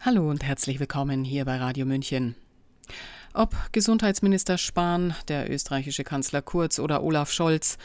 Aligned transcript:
Hallo 0.00 0.30
und 0.30 0.44
herzlich 0.44 0.78
willkommen 0.78 1.24
hier 1.24 1.44
bei 1.44 1.56
Radio 1.56 1.84
München. 1.84 2.36
Ob 3.34 3.56
Gesundheitsminister 3.72 4.56
Spahn, 4.56 5.16
der 5.26 5.50
österreichische 5.50 6.04
Kanzler 6.04 6.40
Kurz 6.40 6.78
oder 6.78 7.02
Olaf 7.02 7.32
Scholz, 7.32 7.78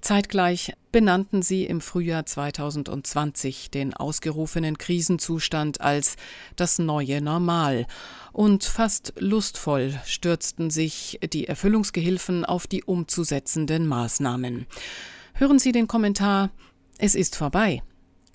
zeitgleich 0.00 0.72
benannten 0.90 1.42
sie 1.42 1.64
im 1.64 1.80
Frühjahr 1.80 2.26
2020 2.26 3.70
den 3.70 3.94
ausgerufenen 3.94 4.78
Krisenzustand 4.78 5.80
als 5.80 6.16
das 6.56 6.80
neue 6.80 7.22
Normal. 7.22 7.86
Und 8.32 8.64
fast 8.64 9.12
lustvoll 9.16 9.94
stürzten 10.04 10.70
sich 10.70 11.20
die 11.32 11.46
Erfüllungsgehilfen 11.46 12.44
auf 12.44 12.66
die 12.66 12.82
umzusetzenden 12.82 13.86
Maßnahmen. 13.86 14.66
Hören 15.34 15.60
Sie 15.60 15.70
den 15.70 15.86
Kommentar 15.86 16.50
Es 16.98 17.14
ist 17.14 17.36
vorbei. 17.36 17.80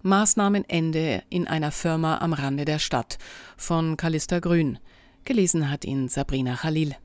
Maßnahmenende 0.06 1.24
in 1.32 1.48
einer 1.48 1.72
Firma 1.72 2.20
am 2.20 2.34
Rande 2.34 2.64
der 2.64 2.78
Stadt 2.78 3.18
von 3.58 3.98
Callista 3.98 4.38
Grün. 4.40 4.78
Gelesen 5.24 5.72
hat 5.72 5.84
ihn 5.84 6.10
Sabrina 6.10 6.56
Khalil. 6.56 6.96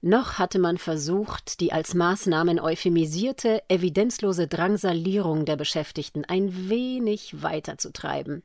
Noch 0.00 0.38
hatte 0.38 0.58
man 0.58 0.78
versucht, 0.78 1.60
die 1.60 1.70
als 1.70 1.92
Maßnahmen 1.92 2.58
euphemisierte, 2.58 3.62
evidenzlose 3.68 4.48
Drangsalierung 4.48 5.44
der 5.44 5.56
Beschäftigten 5.56 6.24
ein 6.24 6.70
wenig 6.70 7.42
weiterzutreiben. 7.42 8.42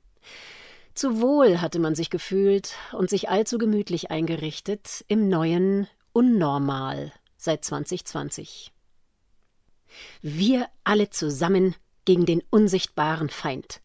Zu 0.93 1.21
wohl 1.21 1.61
hatte 1.61 1.79
man 1.79 1.95
sich 1.95 2.09
gefühlt 2.09 2.73
und 2.91 3.09
sich 3.09 3.29
allzu 3.29 3.59
gemütlich 3.59 4.11
eingerichtet 4.11 5.05
im 5.07 5.29
neuen 5.29 5.87
Unnormal 6.11 7.13
seit 7.37 7.63
2020. 7.63 8.73
Wir 10.21 10.67
alle 10.83 11.09
zusammen 11.09 11.75
gegen 12.11 12.25
den 12.25 12.43
unsichtbaren 12.49 13.29
Feind. 13.29 13.79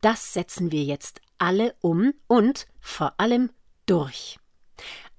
Das 0.00 0.32
setzen 0.32 0.72
wir 0.72 0.82
jetzt 0.82 1.20
alle 1.38 1.76
um 1.80 2.14
und 2.26 2.66
vor 2.80 3.14
allem 3.18 3.50
durch. 3.86 4.40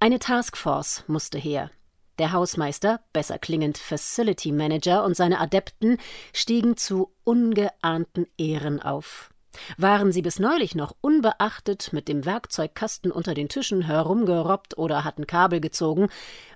Eine 0.02 0.20
Taskforce 0.20 1.06
musste 1.08 1.38
her. 1.38 1.72
Der 2.20 2.34
Hausmeister, 2.34 3.00
besser 3.14 3.40
klingend 3.40 3.78
Facility 3.78 4.52
Manager 4.52 5.06
und 5.06 5.16
seine 5.16 5.40
Adepten 5.40 5.98
stiegen 6.34 6.76
zu 6.76 7.14
ungeahnten 7.24 8.28
Ehren 8.38 8.82
auf. 8.82 9.30
Waren 9.78 10.12
sie 10.12 10.22
bis 10.22 10.38
neulich 10.38 10.76
noch 10.76 10.94
unbeachtet 11.00 11.94
mit 11.94 12.10
dem 12.10 12.26
Werkzeugkasten 12.26 13.14
unter 13.14 13.34
den 13.34 13.48
Tischen 13.48 13.84
herumgerobbt 13.84 14.78
oder 14.78 15.06
hatten 15.06 15.26
Kabel 15.26 15.62
gezogen, 15.62 16.10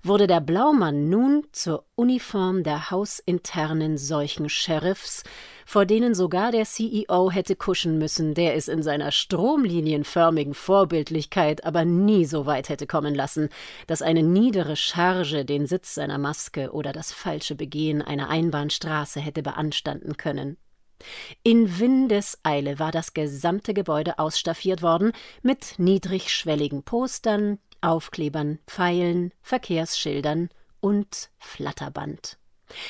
wurde 0.04 0.28
der 0.28 0.42
Blaumann 0.42 1.10
nun 1.10 1.48
zur 1.54 1.86
Uniform 1.96 2.64
der 2.64 2.92
hausinternen 2.92 3.98
Seuchen-Sheriffs, 3.98 5.24
vor 5.66 5.86
denen 5.86 6.14
sogar 6.14 6.52
der 6.52 6.66
CEO 6.66 7.32
hätte 7.32 7.56
kuschen 7.56 7.98
müssen, 7.98 8.34
der 8.34 8.56
es 8.56 8.68
in 8.68 8.84
seiner 8.84 9.12
stromlinienförmigen 9.12 10.54
Vorbildlichkeit 10.54 11.66
aber 11.66 11.84
nie 11.84 12.26
so 12.26 12.46
weit 12.46 12.70
hätte 12.70 12.88
kommen 12.88 13.16
lassen, 13.16 13.50
dass 13.88 14.02
eine 14.02 14.24
niedere 14.24 14.76
Charge 14.76 15.44
den 15.44 15.66
Sitz 15.66 15.96
seiner 15.96 16.18
Maske 16.18 16.72
oder 16.72 16.94
das 16.94 17.12
falsche 17.12 17.56
Begehen 17.56 18.02
einer 18.02 18.30
Einbahnstraße 18.30 19.20
hätte 19.20 19.44
beanstanden 19.44 20.18
können. 20.18 20.58
In 21.44 21.80
Windeseile 21.80 22.80
war 22.80 22.92
das 22.92 23.14
gesamte 23.14 23.74
Gebäude 23.74 24.18
ausstaffiert 24.20 24.82
worden 24.82 25.12
mit 25.42 25.76
niedrigschwelligen 25.78 26.84
Postern, 26.84 27.60
Aufklebern, 27.82 28.60
Pfeilen, 28.68 29.32
Verkehrsschildern 29.42 30.50
und 30.80 31.30
Flatterband. 31.38 32.38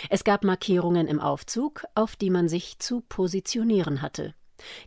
Es 0.10 0.24
gab 0.24 0.44
Markierungen 0.44 1.08
im 1.08 1.20
Aufzug, 1.20 1.86
auf 1.96 2.16
die 2.16 2.30
man 2.30 2.48
sich 2.48 2.80
zu 2.80 3.02
positionieren 3.02 4.02
hatte. 4.02 4.34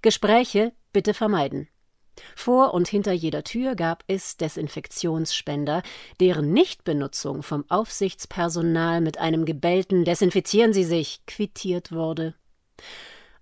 Gespräche 0.03 0.73
bitte 0.93 1.15
vermeiden. 1.15 1.69
Vor 2.35 2.75
und 2.75 2.89
hinter 2.89 3.13
jeder 3.13 3.45
Tür 3.45 3.77
gab 3.77 4.03
es 4.09 4.37
Desinfektionsspender, 4.37 5.83
deren 6.21 6.53
Nichtbenutzung 6.53 7.43
vom 7.43 7.65
Aufsichtspersonal 7.69 9.01
mit 9.01 9.19
einem 9.19 9.45
gebellten 9.45 10.05
Desinfizieren 10.05 10.73
Sie 10.73 10.85
sich 10.85 11.25
quittiert 11.27 11.93
wurde. 11.93 12.35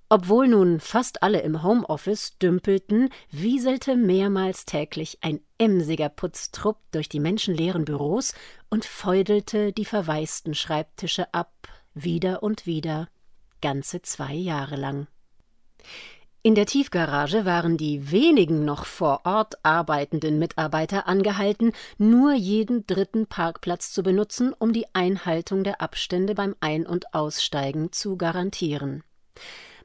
Obwohl 0.09 0.47
nun 0.47 0.79
fast 0.79 1.25
alle 1.25 1.41
im 1.41 1.65
Homeoffice 1.65 2.39
dümpelten, 2.39 3.09
wieselte 3.31 3.97
mehrmals 3.97 4.65
täglich 4.65 5.19
ein 5.21 5.41
emsiger 5.59 6.09
Putztrupp 6.09 6.79
durch 6.93 7.09
die 7.09 7.19
menschenleeren 7.19 7.85
Büros 7.85 8.33
und 8.71 8.85
feudelte 8.85 9.73
die 9.73 9.85
verwaisten 9.85 10.55
Schreibtische 10.55 11.35
ab, 11.35 11.51
wieder 11.93 12.45
und 12.45 12.67
wieder, 12.67 13.09
ganze 13.61 14.01
zwei 14.03 14.35
Jahre 14.35 14.77
lang. 14.77 15.09
In 16.43 16.55
der 16.55 16.67
Tiefgarage 16.67 17.45
waren 17.45 17.77
die 17.77 18.13
wenigen 18.13 18.65
noch 18.65 18.85
vor 18.85 19.23
Ort 19.25 19.57
arbeitenden 19.65 20.39
Mitarbeiter 20.39 21.09
angehalten, 21.09 21.73
nur 21.99 22.35
jeden 22.35 22.87
dritten 22.87 23.27
Parkplatz 23.27 23.91
zu 23.91 24.05
benutzen, 24.05 24.55
um 24.57 24.73
die 24.73 24.87
Einhaltung 24.93 25.65
der 25.65 25.81
Abstände 25.81 26.37
beim 26.37 26.55
Ein- 26.61 26.87
und 26.87 27.13
Aussteigen 27.13 27.91
zu 27.91 28.17
garantieren. 28.17 29.03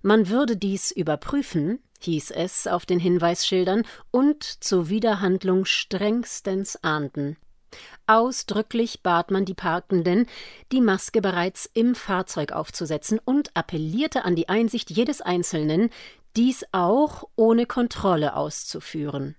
Man 0.01 0.29
würde 0.29 0.57
dies 0.57 0.91
überprüfen, 0.91 1.79
hieß 1.99 2.31
es 2.31 2.67
auf 2.67 2.85
den 2.85 2.99
Hinweisschildern, 2.99 3.83
und 4.09 4.43
zur 4.43 4.89
Widerhandlung 4.89 5.65
strengstens 5.65 6.83
ahnden. 6.83 7.37
Ausdrücklich 8.07 9.01
bat 9.01 9.31
man 9.31 9.45
die 9.45 9.53
Parkenden, 9.53 10.25
die 10.71 10.81
Maske 10.81 11.21
bereits 11.21 11.69
im 11.73 11.95
Fahrzeug 11.95 12.51
aufzusetzen 12.51 13.19
und 13.23 13.55
appellierte 13.55 14.25
an 14.25 14.35
die 14.35 14.49
Einsicht 14.49 14.89
jedes 14.89 15.21
Einzelnen, 15.21 15.89
dies 16.35 16.65
auch 16.71 17.23
ohne 17.35 17.65
Kontrolle 17.65 18.35
auszuführen. 18.35 19.35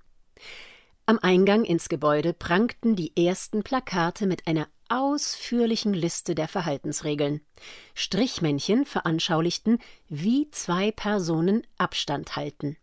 Am 1.05 1.19
Eingang 1.21 1.65
ins 1.65 1.89
Gebäude 1.89 2.33
prangten 2.33 2.95
die 2.97 3.13
ersten 3.17 3.63
Plakate 3.63 4.27
mit 4.27 4.47
einer 4.47 4.69
ausführlichen 4.93 5.95
Liste 5.95 6.35
der 6.35 6.49
Verhaltensregeln. 6.49 7.41
Strichmännchen 7.95 8.85
veranschaulichten, 8.85 9.79
wie 10.09 10.51
zwei 10.51 10.91
Personen 10.91 11.67
Abstand 11.79 12.37
halten. 12.37 12.77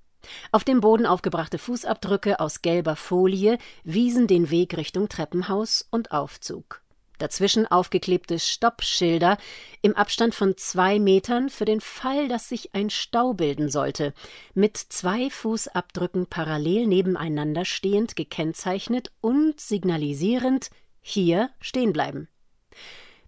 Auf 0.52 0.64
dem 0.64 0.82
Boden 0.82 1.06
aufgebrachte 1.06 1.60
Fußabdrücke 1.60 2.40
aus 2.40 2.62
gelber 2.62 2.96
Folie 2.96 3.58
wiesen 3.84 4.28
den 4.28 4.50
Weg 4.50 4.76
Richtung 4.76 5.08
Treppenhaus 5.08 5.88
und 5.92 6.12
Aufzug. 6.12 6.82
Dazwischen 7.20 7.68
aufgeklebte 7.68 8.40
Stoppschilder 8.40 9.38
im 9.82 9.96
Abstand 9.96 10.34
von 10.34 10.56
zwei 10.58 11.00
Metern 11.00 11.50
für 11.50 11.66
den 11.66 11.82
Fall, 11.82 12.30
dass 12.30 12.50
sich 12.50 12.74
ein 12.74 12.90
Stau 12.90 13.34
bilden 13.34 13.70
sollte, 13.70 14.14
mit 14.54 14.78
zwei 14.78 15.30
Fußabdrücken 15.30 16.28
parallel 16.28 16.88
nebeneinander 16.88 17.66
stehend 17.66 18.16
gekennzeichnet 18.16 19.12
und 19.22 19.60
signalisierend 19.60 20.70
hier 21.10 21.50
stehen 21.60 21.94
bleiben. 21.94 22.28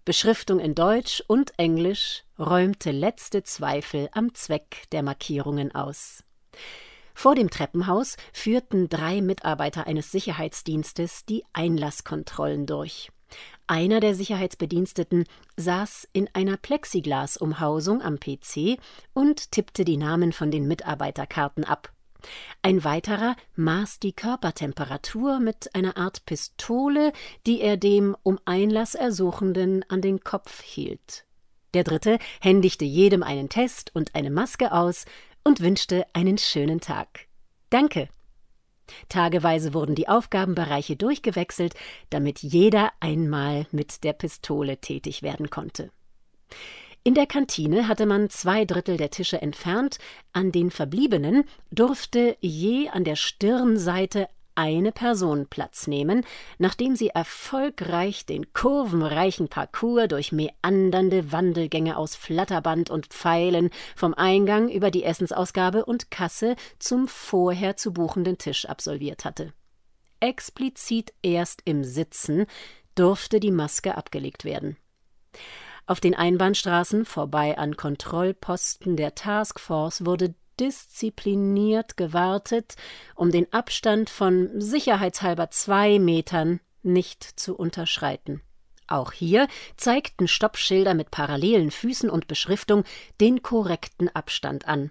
Beschriftung 0.04 0.58
in 0.58 0.74
Deutsch 0.74 1.22
und 1.26 1.52
Englisch 1.58 2.24
räumte 2.38 2.90
letzte 2.90 3.44
Zweifel 3.44 4.08
am 4.12 4.34
Zweck 4.34 4.84
der 4.90 5.02
Markierungen 5.02 5.74
aus. 5.74 6.24
Vor 7.14 7.34
dem 7.34 7.50
Treppenhaus 7.50 8.16
führten 8.32 8.88
drei 8.88 9.20
Mitarbeiter 9.20 9.86
eines 9.86 10.10
Sicherheitsdienstes 10.10 11.24
die 11.24 11.44
Einlasskontrollen 11.52 12.66
durch. 12.66 13.10
Einer 13.66 14.00
der 14.00 14.14
Sicherheitsbediensteten 14.14 15.24
saß 15.56 16.08
in 16.12 16.28
einer 16.32 16.56
Plexiglasumhausung 16.56 18.02
am 18.02 18.18
PC 18.18 18.78
und 19.12 19.52
tippte 19.52 19.84
die 19.84 19.96
Namen 19.96 20.32
von 20.32 20.50
den 20.50 20.66
Mitarbeiterkarten 20.66 21.64
ab. 21.64 21.92
Ein 22.62 22.84
weiterer 22.84 23.36
maß 23.56 24.00
die 24.00 24.12
Körpertemperatur 24.12 25.40
mit 25.40 25.74
einer 25.74 25.96
Art 25.96 26.24
Pistole, 26.26 27.12
die 27.46 27.60
er 27.60 27.76
dem 27.76 28.16
um 28.22 28.38
Einlass 28.44 28.94
Ersuchenden 28.94 29.84
an 29.88 30.00
den 30.00 30.20
Kopf 30.20 30.62
hielt. 30.62 31.24
Der 31.74 31.84
dritte 31.84 32.18
händigte 32.40 32.84
jedem 32.84 33.22
einen 33.22 33.48
Test 33.48 33.94
und 33.94 34.14
eine 34.14 34.30
Maske 34.30 34.72
aus 34.72 35.06
und 35.44 35.60
wünschte 35.60 36.06
einen 36.12 36.38
schönen 36.38 36.80
Tag. 36.80 37.26
Danke. 37.70 38.08
Tageweise 39.08 39.72
wurden 39.74 39.94
die 39.94 40.08
Aufgabenbereiche 40.08 40.96
durchgewechselt, 40.96 41.74
damit 42.10 42.40
jeder 42.42 42.92
einmal 43.00 43.66
mit 43.72 44.04
der 44.04 44.12
Pistole 44.12 44.78
tätig 44.78 45.22
werden 45.22 45.50
konnte. 45.50 45.90
In 47.04 47.14
der 47.14 47.26
Kantine 47.26 47.88
hatte 47.88 48.06
man 48.06 48.30
zwei 48.30 48.64
Drittel 48.64 48.96
der 48.96 49.10
Tische 49.10 49.42
entfernt, 49.42 49.98
an 50.32 50.52
den 50.52 50.70
verbliebenen 50.70 51.44
durfte 51.72 52.36
je 52.40 52.90
an 52.90 53.02
der 53.02 53.16
Stirnseite 53.16 54.28
eine 54.54 54.92
Person 54.92 55.46
Platz 55.48 55.88
nehmen, 55.88 56.24
nachdem 56.58 56.94
sie 56.94 57.08
erfolgreich 57.08 58.24
den 58.24 58.52
kurvenreichen 58.52 59.48
Parcours 59.48 60.06
durch 60.08 60.30
meandernde 60.30 61.32
Wandelgänge 61.32 61.96
aus 61.96 62.14
Flatterband 62.14 62.88
und 62.88 63.06
Pfeilen 63.06 63.70
vom 63.96 64.14
Eingang 64.14 64.68
über 64.68 64.92
die 64.92 65.02
Essensausgabe 65.02 65.84
und 65.84 66.12
Kasse 66.12 66.54
zum 66.78 67.08
vorher 67.08 67.76
zu 67.76 67.92
buchenden 67.92 68.38
Tisch 68.38 68.66
absolviert 68.66 69.24
hatte. 69.24 69.52
Explizit 70.20 71.12
erst 71.22 71.62
im 71.64 71.82
Sitzen 71.82 72.46
durfte 72.94 73.40
die 73.40 73.50
Maske 73.50 73.96
abgelegt 73.96 74.44
werden. 74.44 74.76
Auf 75.86 76.00
den 76.00 76.14
Einbahnstraßen 76.14 77.04
vorbei 77.04 77.58
an 77.58 77.76
Kontrollposten 77.76 78.96
der 78.96 79.14
Taskforce 79.14 80.04
wurde 80.04 80.34
diszipliniert 80.60 81.96
gewartet, 81.96 82.76
um 83.14 83.30
den 83.30 83.52
Abstand 83.52 84.10
von 84.10 84.60
sicherheitshalber 84.60 85.50
zwei 85.50 85.98
Metern 85.98 86.60
nicht 86.82 87.24
zu 87.24 87.56
unterschreiten. 87.56 88.42
Auch 88.86 89.12
hier 89.12 89.48
zeigten 89.76 90.28
Stoppschilder 90.28 90.94
mit 90.94 91.10
parallelen 91.10 91.70
Füßen 91.70 92.10
und 92.10 92.28
Beschriftung 92.28 92.84
den 93.20 93.42
korrekten 93.42 94.08
Abstand 94.14 94.68
an. 94.68 94.90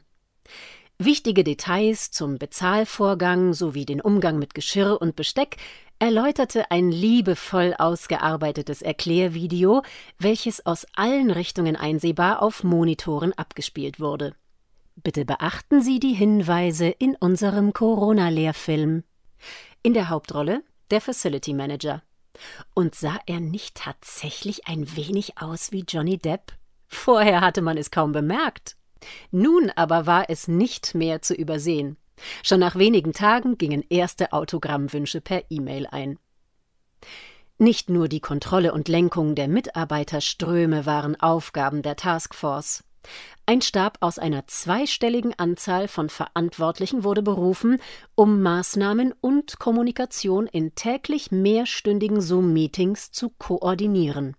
Wichtige 1.04 1.44
Details 1.44 2.12
zum 2.12 2.38
Bezahlvorgang 2.38 3.54
sowie 3.56 3.88
den 3.88 4.02
Umgang 4.02 4.38
mit 4.38 4.54
Geschirr 4.54 5.02
und 5.02 5.16
Besteck 5.16 5.58
erläuterte 5.98 6.70
ein 6.70 6.92
liebevoll 6.92 7.74
ausgearbeitetes 7.76 8.84
Erklärvideo, 8.84 9.82
welches 10.20 10.64
aus 10.64 10.86
allen 10.94 11.32
Richtungen 11.32 11.76
einsehbar 11.76 12.44
auf 12.44 12.64
Monitoren 12.64 13.34
abgespielt 13.34 14.00
wurde. 14.00 14.36
Bitte 14.96 15.26
beachten 15.26 15.82
Sie 15.82 16.00
die 16.00 16.14
Hinweise 16.14 16.90
in 16.90 17.16
unserem 17.16 17.74
Corona-Lehrfilm. 17.74 19.04
In 19.82 19.96
der 19.96 20.10
Hauptrolle 20.10 20.62
der 20.92 21.02
Facility 21.02 21.56
Manager. 21.56 22.04
Und 22.76 22.94
sah 22.94 23.18
er 23.26 23.40
nicht 23.40 23.74
tatsächlich 23.74 24.68
ein 24.68 24.96
wenig 24.96 25.40
aus 25.40 25.72
wie 25.72 25.84
Johnny 25.88 26.20
Depp? 26.20 26.54
Vorher 26.88 27.42
hatte 27.42 27.64
man 27.64 27.78
es 27.78 27.90
kaum 27.90 28.12
bemerkt. 28.12 28.76
Nun 29.32 29.72
aber 29.76 30.06
war 30.06 30.30
es 30.30 30.48
nicht 30.48 30.96
mehr 30.96 31.22
zu 31.22 31.34
übersehen. 31.34 31.98
Schon 32.44 32.60
nach 32.60 32.76
wenigen 32.76 33.14
Tagen 33.14 33.58
gingen 33.58 33.84
erste 33.90 34.34
Autogrammwünsche 34.34 35.22
per 35.22 35.44
E-Mail 35.50 35.88
ein. 35.88 36.20
Nicht 37.58 37.90
nur 37.90 38.08
die 38.08 38.22
Kontrolle 38.22 38.74
und 38.74 38.88
Lenkung 38.88 39.36
der 39.36 39.48
Mitarbeiterströme 39.48 40.86
waren 40.86 41.20
Aufgaben 41.20 41.82
der 41.84 41.96
Taskforce. 41.96 42.84
Ein 43.46 43.62
Stab 43.62 43.98
aus 44.02 44.20
einer 44.20 44.48
zweistelligen 44.48 45.38
Anzahl 45.38 45.88
von 45.88 46.10
Verantwortlichen 46.10 47.04
wurde 47.04 47.22
berufen, 47.22 47.80
um 48.16 48.42
Maßnahmen 48.42 49.14
und 49.20 49.60
Kommunikation 49.60 50.48
in 50.48 50.74
täglich 50.76 51.32
mehrstündigen 51.32 52.22
Zoom-Meetings 52.22 53.12
zu 53.12 53.30
koordinieren. 53.30 54.36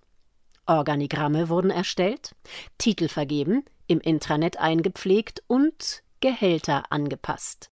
Organigramme 0.67 1.49
wurden 1.49 1.71
erstellt, 1.71 2.35
Titel 2.79 3.09
vergeben, 3.09 3.65
im 3.87 4.01
Intranet 4.01 4.59
eingepflegt 4.59 5.43
und 5.47 6.03
Gehälter 6.21 6.85
angepasst. 6.91 7.71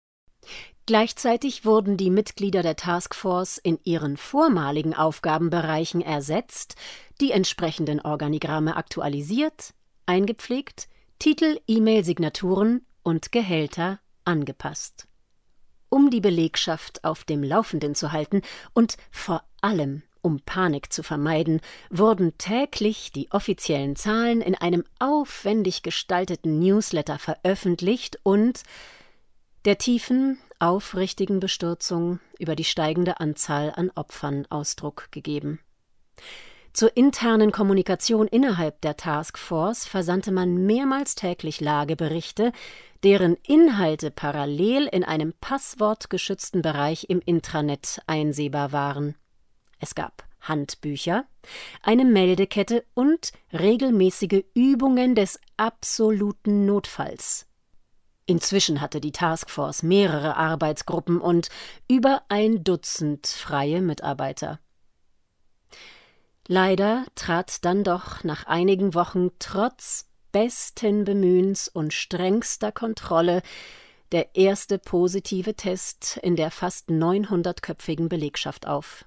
Gleichzeitig 0.88 1.66
wurden 1.66 1.98
die 1.98 2.10
Mitglieder 2.10 2.64
der 2.64 2.78
Taskforce 2.78 3.58
in 3.58 3.78
ihren 3.84 4.16
vormaligen 4.16 4.94
Aufgabenbereichen 4.94 6.02
ersetzt, 6.02 6.76
die 7.20 7.32
entsprechenden 7.32 8.00
Organigramme 8.00 8.78
aktualisiert, 8.78 9.74
eingepflegt, 10.06 10.88
Titel, 11.20 11.60
E-Mail-Signaturen 11.68 12.86
und 13.04 13.34
Gehälter 13.34 14.00
angepasst. 14.24 15.08
Um 15.90 16.10
die 16.10 16.22
Belegschaft 16.22 17.04
auf 17.04 17.26
dem 17.26 17.44
Laufenden 17.44 17.94
zu 17.94 18.14
halten 18.14 18.42
und 18.74 18.96
vor 19.12 19.44
allem 19.62 20.04
um 20.22 20.40
Panik 20.42 20.92
zu 20.92 21.04
vermeiden, 21.04 21.62
wurden 21.90 22.38
täglich 22.38 23.12
die 23.12 23.32
offiziellen 23.32 23.96
Zahlen 23.96 24.42
in 24.42 24.56
einem 24.56 24.84
aufwendig 25.00 25.84
gestalteten 25.84 26.60
Newsletter 26.60 27.20
veröffentlicht 27.20 28.20
und 28.24 28.64
der 29.66 29.78
tiefen, 29.78 30.38
aufrichtigen 30.60 31.40
Bestürzung 31.40 32.20
über 32.40 32.56
die 32.56 32.64
steigende 32.64 33.20
Anzahl 33.20 33.74
an 33.76 33.92
Opfern 33.96 34.46
Ausdruck 34.50 35.12
gegeben. 35.12 35.60
Zur 36.78 36.96
internen 36.96 37.52
Kommunikation 37.52 38.28
innerhalb 38.28 38.82
der 38.82 38.98
Taskforce 38.98 39.88
versandte 39.88 40.32
man 40.32 40.68
mehrmals 40.68 41.16
täglich 41.16 41.60
Lageberichte, 41.60 42.52
deren 43.04 43.36
Inhalte 43.48 44.12
parallel 44.12 44.86
in 44.86 45.04
einem 45.04 45.34
passwortgeschützten 45.42 46.62
Bereich 46.62 47.08
im 47.10 47.20
Intranet 47.20 48.00
einsehbar 48.06 48.74
waren. 48.74 49.16
Es 49.80 49.96
gab 49.96 50.24
Handbücher, 50.42 51.26
eine 51.82 52.06
Meldekette 52.06 52.86
und 52.94 53.32
regelmäßige 53.54 54.44
Übungen 54.54 55.16
des 55.16 55.40
absoluten 55.58 56.66
Notfalls. 56.66 57.48
Inzwischen 58.26 58.82
hatte 58.82 59.00
die 59.00 59.14
Taskforce 59.14 59.84
mehrere 59.84 60.36
Arbeitsgruppen 60.36 61.22
und 61.22 61.50
über 61.88 62.24
ein 62.28 62.64
Dutzend 62.64 63.28
freie 63.28 63.82
Mitarbeiter. 63.82 64.60
Leider 66.48 67.06
trat 67.16 67.64
dann 67.66 67.84
doch 67.84 68.24
nach 68.24 68.46
einigen 68.46 68.94
Wochen 68.94 69.32
trotz 69.40 70.10
besten 70.32 71.04
Bemühens 71.04 71.68
und 71.68 71.94
strengster 71.94 72.72
Kontrolle 72.72 73.42
der 74.12 74.36
erste 74.36 74.78
positive 74.78 75.56
Test 75.56 76.18
in 76.22 76.36
der 76.36 76.52
fast 76.52 76.90
900-köpfigen 76.90 78.08
Belegschaft 78.08 78.68
auf. 78.68 79.06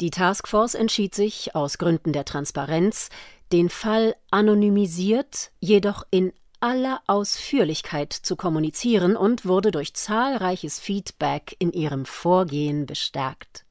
Die 0.00 0.10
Taskforce 0.10 0.74
entschied 0.74 1.14
sich 1.14 1.54
aus 1.54 1.76
Gründen 1.76 2.14
der 2.14 2.24
Transparenz, 2.24 3.10
den 3.52 3.68
Fall 3.68 4.16
anonymisiert, 4.30 5.50
jedoch 5.60 6.04
in 6.10 6.32
aller 6.60 7.02
Ausführlichkeit 7.06 8.12
zu 8.12 8.36
kommunizieren 8.36 9.16
und 9.16 9.44
wurde 9.44 9.70
durch 9.70 9.94
zahlreiches 9.94 10.78
Feedback 10.78 11.54
in 11.58 11.72
ihrem 11.72 12.06
Vorgehen 12.06 12.86
bestärkt. 12.86 13.64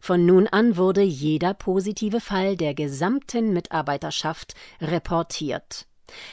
Von 0.00 0.26
nun 0.26 0.46
an 0.48 0.76
wurde 0.76 1.00
jeder 1.00 1.54
positive 1.54 2.20
Fall 2.20 2.56
der 2.56 2.74
gesamten 2.74 3.54
Mitarbeiterschaft 3.54 4.54
reportiert. 4.82 5.86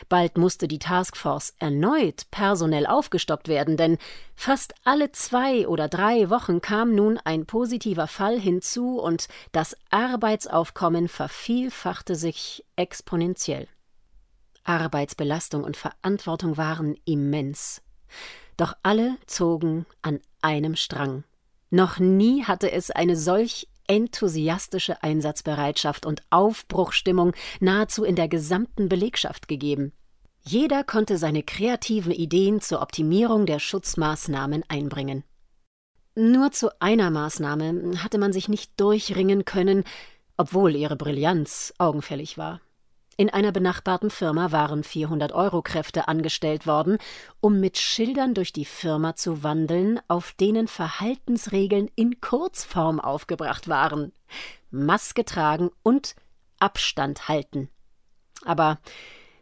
Bald 0.09 0.37
musste 0.37 0.67
die 0.67 0.79
Taskforce 0.79 1.53
erneut 1.59 2.23
personell 2.31 2.85
aufgestockt 2.85 3.47
werden, 3.47 3.77
denn 3.77 3.97
fast 4.35 4.73
alle 4.83 5.11
zwei 5.11 5.67
oder 5.67 5.87
drei 5.87 6.29
Wochen 6.29 6.61
kam 6.61 6.93
nun 6.93 7.17
ein 7.23 7.45
positiver 7.45 8.07
Fall 8.07 8.39
hinzu 8.39 8.99
und 8.99 9.27
das 9.51 9.75
Arbeitsaufkommen 9.89 11.07
vervielfachte 11.07 12.15
sich 12.15 12.65
exponentiell. 12.75 13.67
Arbeitsbelastung 14.63 15.63
und 15.63 15.77
Verantwortung 15.77 16.57
waren 16.57 16.95
immens. 17.05 17.81
Doch 18.57 18.73
alle 18.83 19.17
zogen 19.25 19.85
an 20.01 20.19
einem 20.41 20.75
Strang. 20.75 21.23
Noch 21.69 21.99
nie 21.99 22.43
hatte 22.43 22.71
es 22.71 22.91
eine 22.91 23.15
solch 23.15 23.67
enthusiastische 23.91 25.03
Einsatzbereitschaft 25.03 26.05
und 26.05 26.23
Aufbruchstimmung 26.29 27.33
nahezu 27.59 28.05
in 28.05 28.15
der 28.15 28.29
gesamten 28.29 28.87
Belegschaft 28.87 29.49
gegeben. 29.49 29.91
Jeder 30.43 30.85
konnte 30.85 31.17
seine 31.17 31.43
kreativen 31.43 32.13
Ideen 32.13 32.61
zur 32.61 32.81
Optimierung 32.81 33.45
der 33.45 33.59
Schutzmaßnahmen 33.59 34.63
einbringen. 34.69 35.25
Nur 36.15 36.51
zu 36.51 36.69
einer 36.81 37.11
Maßnahme 37.11 38.01
hatte 38.01 38.17
man 38.17 38.31
sich 38.31 38.47
nicht 38.47 38.79
durchringen 38.79 39.43
können, 39.43 39.83
obwohl 40.37 40.73
ihre 40.75 40.95
Brillanz 40.95 41.73
augenfällig 41.77 42.37
war. 42.37 42.61
In 43.21 43.29
einer 43.29 43.51
benachbarten 43.51 44.09
Firma 44.09 44.51
waren 44.51 44.83
400 44.83 45.31
Euro 45.31 45.61
Kräfte 45.61 46.07
angestellt 46.07 46.65
worden, 46.65 46.97
um 47.39 47.59
mit 47.59 47.77
Schildern 47.77 48.33
durch 48.33 48.51
die 48.51 48.65
Firma 48.65 49.15
zu 49.15 49.43
wandeln, 49.43 49.99
auf 50.07 50.31
denen 50.31 50.67
Verhaltensregeln 50.67 51.91
in 51.93 52.19
Kurzform 52.19 52.99
aufgebracht 52.99 53.67
waren. 53.67 54.11
Maske 54.71 55.23
tragen 55.23 55.69
und 55.83 56.15
Abstand 56.57 57.27
halten. 57.27 57.69
Aber 58.43 58.79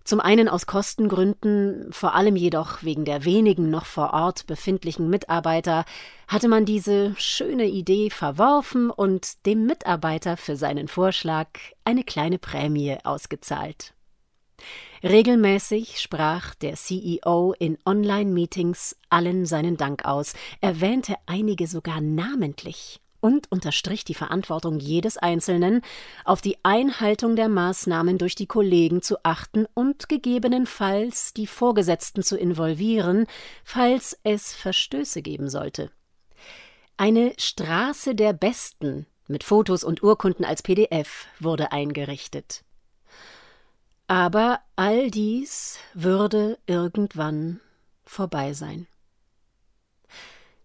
zum 0.03 0.20
einen 0.20 0.48
aus 0.48 0.65
Kostengründen, 0.65 1.91
vor 1.91 2.15
allem 2.15 2.36
jedoch 2.36 2.84
wegen 2.84 3.06
der 3.06 3.25
wenigen 3.25 3.70
noch 3.70 3.86
vor 3.86 4.13
Ort 4.13 4.48
befindlichen 4.48 5.10
Mitarbeiter, 5.10 5.86
hatte 6.27 6.48
man 6.48 6.65
diese 6.65 7.13
schöne 7.18 7.65
Idee 7.65 8.10
verworfen 8.10 8.89
und 8.89 9.46
dem 9.46 9.65
Mitarbeiter 9.65 10.38
für 10.38 10.56
seinen 10.56 10.88
Vorschlag 10.88 11.48
eine 11.84 12.03
kleine 12.03 12.39
Prämie 12.39 12.98
ausgezahlt. 13.03 13.94
Regelmäßig 15.03 16.00
sprach 16.01 16.56
der 16.56 16.74
CEO 16.75 17.53
in 17.58 17.77
Online-Meetings 17.86 18.98
allen 19.10 19.46
seinen 19.46 19.77
Dank 19.77 20.06
aus, 20.06 20.34
erwähnte 20.60 21.15
einige 21.25 21.68
sogar 21.68 22.01
namentlich 22.01 23.00
und 23.22 23.52
unterstrich 23.52 24.04
die 24.06 24.14
Verantwortung 24.14 24.80
jedes 24.80 25.18
Einzelnen, 25.18 25.82
auf 26.26 26.42
die 26.42 26.58
Einhaltung 26.64 27.36
der 27.36 27.50
Maßnahmen 27.50 28.18
durch 28.18 28.36
die 28.36 28.48
Kollegen 28.48 29.02
zu 29.02 29.18
achten 29.24 29.66
und 29.74 30.10
gegebenenfalls 30.10 31.34
die 31.34 31.48
Vorgesetzten 31.48 32.24
zu 32.24 32.38
involvieren, 32.38 33.28
falls 33.64 34.18
es 34.24 34.54
Verstöße 34.54 35.22
geben 35.22 35.50
sollte. 35.50 35.92
Eine 36.98 37.34
Straße 37.38 38.16
der 38.16 38.34
Besten 38.34 39.06
mit 39.28 39.44
Fotos 39.44 39.84
und 39.84 40.04
Urkunden 40.04 40.44
als 40.44 40.62
PDF 40.62 41.28
wurde 41.40 41.72
eingerichtet. 41.72 42.64
Aber 44.08 44.60
all 44.76 45.12
dies 45.12 45.78
würde 45.94 46.58
irgendwann 46.66 47.60
vorbei 48.04 48.54
sein. 48.54 48.88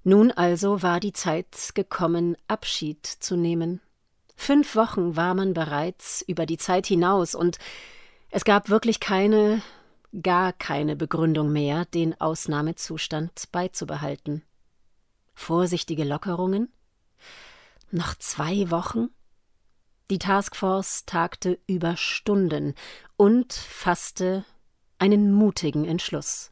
Nun 0.04 0.30
also 0.30 0.82
war 0.82 1.00
die 1.00 1.12
Zeit 1.12 1.70
gekommen, 1.74 2.36
Abschied 2.46 3.06
zu 3.06 3.36
nehmen. 3.36 3.80
Fünf 4.36 4.76
Wochen 4.76 5.16
war 5.16 5.34
man 5.34 5.54
bereits 5.54 6.22
über 6.26 6.44
die 6.46 6.58
Zeit 6.58 6.86
hinaus, 6.86 7.34
und 7.34 7.58
es 8.30 8.44
gab 8.44 8.68
wirklich 8.68 9.00
keine 9.00 9.62
gar 10.22 10.52
keine 10.52 10.94
Begründung 10.94 11.52
mehr, 11.52 11.86
den 11.86 12.20
Ausnahmezustand 12.20 13.50
beizubehalten. 13.50 14.42
Vorsichtige 15.34 16.04
Lockerungen? 16.04 16.72
Noch 17.90 18.14
zwei 18.16 18.70
Wochen? 18.70 19.08
Die 20.10 20.18
Taskforce 20.18 21.06
tagte 21.06 21.58
über 21.66 21.96
Stunden 21.96 22.74
und 23.16 23.52
fasste 23.52 24.44
einen 24.98 25.32
mutigen 25.32 25.84
Entschluss. 25.84 26.50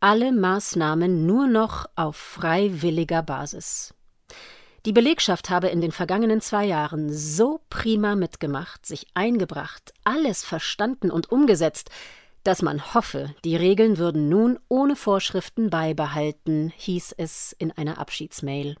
Alle 0.00 0.30
Maßnahmen 0.30 1.26
nur 1.26 1.48
noch 1.48 1.86
auf 1.96 2.14
freiwilliger 2.14 3.20
Basis. 3.20 3.94
Die 4.86 4.92
Belegschaft 4.92 5.50
habe 5.50 5.68
in 5.68 5.80
den 5.80 5.90
vergangenen 5.90 6.40
zwei 6.40 6.66
Jahren 6.66 7.12
so 7.12 7.62
prima 7.68 8.14
mitgemacht, 8.14 8.86
sich 8.86 9.08
eingebracht, 9.14 9.92
alles 10.04 10.44
verstanden 10.44 11.10
und 11.10 11.32
umgesetzt, 11.32 11.90
dass 12.44 12.62
man 12.62 12.94
hoffe, 12.94 13.34
die 13.44 13.56
Regeln 13.56 13.98
würden 13.98 14.28
nun 14.28 14.60
ohne 14.68 14.94
Vorschriften 14.94 15.68
beibehalten, 15.68 16.72
hieß 16.76 17.16
es 17.18 17.52
in 17.58 17.72
einer 17.72 17.98
Abschiedsmail. 17.98 18.76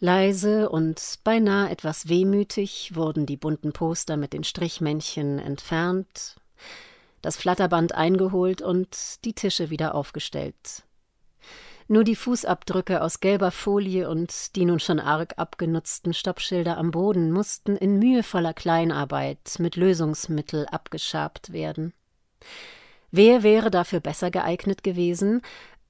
Leise 0.00 0.70
und 0.70 1.18
beinahe 1.24 1.68
etwas 1.68 2.08
wehmütig 2.08 2.92
wurden 2.94 3.26
die 3.26 3.36
bunten 3.36 3.74
Poster 3.74 4.16
mit 4.16 4.32
den 4.32 4.44
Strichmännchen 4.44 5.38
entfernt, 5.38 6.36
das 7.22 7.36
Flatterband 7.36 7.94
eingeholt 7.94 8.62
und 8.62 9.24
die 9.24 9.32
Tische 9.32 9.70
wieder 9.70 9.94
aufgestellt. 9.94 10.84
Nur 11.90 12.04
die 12.04 12.16
Fußabdrücke 12.16 13.02
aus 13.02 13.20
gelber 13.20 13.50
Folie 13.50 14.10
und 14.10 14.56
die 14.56 14.66
nun 14.66 14.78
schon 14.78 15.00
arg 15.00 15.34
abgenutzten 15.38 16.12
Stoppschilder 16.12 16.76
am 16.76 16.90
Boden 16.90 17.32
mussten 17.32 17.76
in 17.76 17.98
mühevoller 17.98 18.52
Kleinarbeit 18.52 19.56
mit 19.58 19.76
Lösungsmittel 19.76 20.66
abgeschabt 20.66 21.52
werden. 21.52 21.94
Wer 23.10 23.42
wäre 23.42 23.70
dafür 23.70 24.00
besser 24.00 24.30
geeignet 24.30 24.84
gewesen 24.84 25.40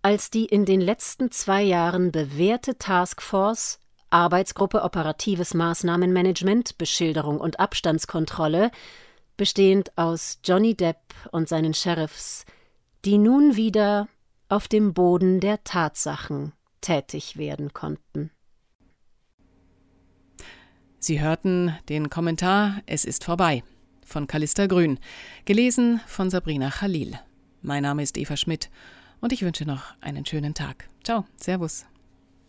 als 0.03 0.31
die 0.31 0.45
in 0.47 0.65
den 0.65 0.81
letzten 0.81 1.33
zwei 1.33 1.63
Jahren 1.63 2.13
bewährte 2.13 2.79
Taskforce 2.79 3.81
Arbeitsgruppe 4.11 4.83
Operatives 4.83 5.53
Maßnahmenmanagement, 5.55 6.79
Beschilderung 6.79 7.41
und 7.41 7.61
Abstandskontrolle, 7.61 8.71
bestehend 9.39 9.97
aus 9.97 10.41
Johnny 10.45 10.75
Depp 10.75 10.99
und 11.33 11.49
seinen 11.49 11.73
Sheriffs, 11.73 12.45
die 13.07 13.17
nun 13.17 13.57
wieder 13.57 14.09
auf 14.51 14.69
dem 14.69 14.93
Boden 14.93 15.41
der 15.41 15.65
Tatsachen 15.65 16.53
tätig 16.83 17.39
werden 17.39 17.73
konnten. 17.73 18.31
Sie 20.99 21.21
hörten 21.21 21.75
den 21.89 22.11
Kommentar 22.11 22.83
Es 22.85 23.07
ist 23.07 23.25
vorbei 23.25 23.63
von 24.05 24.27
Callista 24.27 24.67
Grün, 24.67 24.99
gelesen 25.45 26.01
von 26.07 26.29
Sabrina 26.29 26.71
Khalil. 26.71 27.19
Mein 27.63 27.85
Name 27.85 28.03
ist 28.03 28.19
Eva 28.19 28.37
Schmidt 28.37 28.71
und 29.21 29.33
ich 29.33 29.43
wünsche 29.43 29.65
noch 29.65 29.95
einen 30.01 30.27
schönen 30.27 30.55
Tag. 30.55 30.89
Ciao, 31.05 31.25
Servus. 31.37 31.87